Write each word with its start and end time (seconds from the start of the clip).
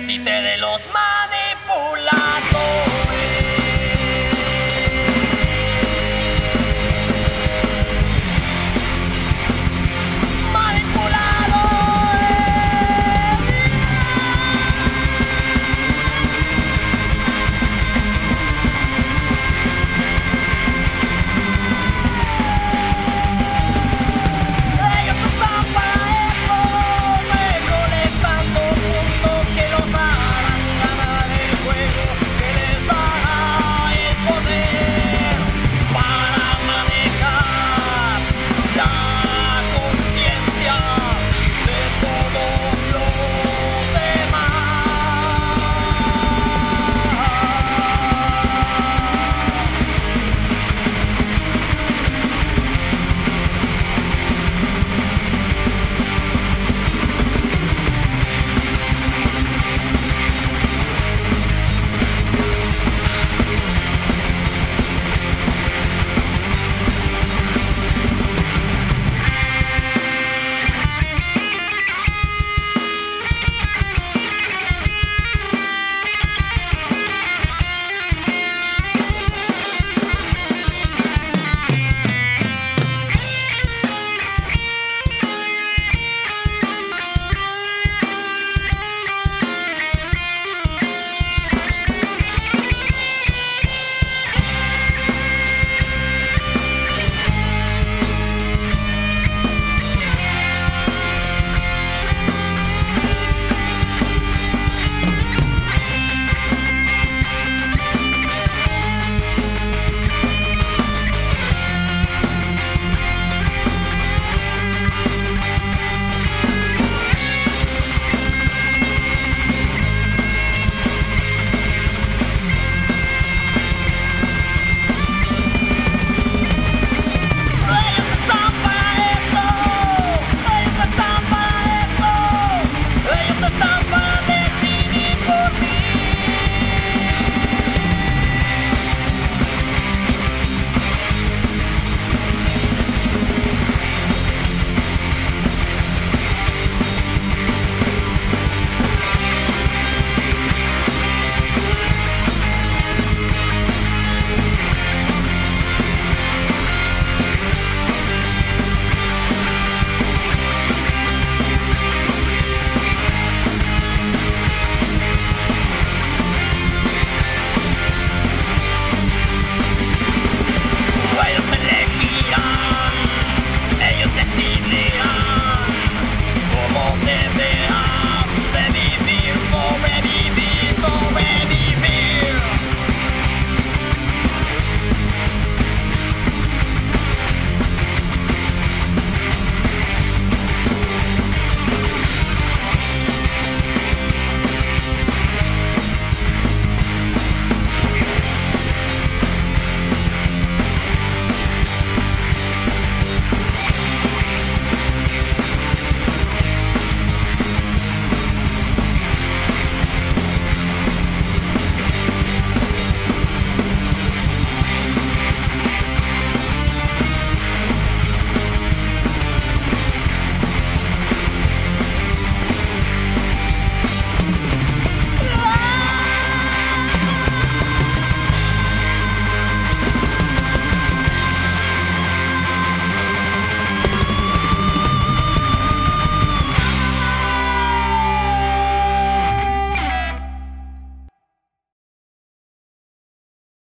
Necesité 0.00 0.30
de 0.30 0.56
los 0.56 0.88
manipuladores. 0.88 3.09